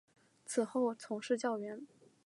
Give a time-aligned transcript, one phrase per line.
[0.47, 1.85] 此后从事教员。